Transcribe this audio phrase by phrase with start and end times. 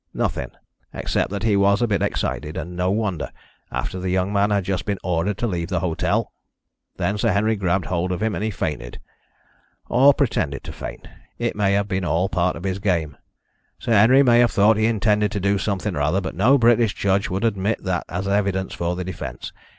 [0.15, 0.49] Nothing,
[0.95, 3.29] except that he was a bit excited and no wonder,
[3.71, 6.33] after the young man had just been ordered to leave the hotel.
[6.97, 8.99] Then Sir Henry grabbed hold of him and he fainted
[9.89, 13.15] or pretended to faint; it may have been all part of his game.
[13.77, 16.95] Sir Henry may have thought he intended to do something or other, but no British
[16.95, 19.53] judge would admit that as evidence for the defence.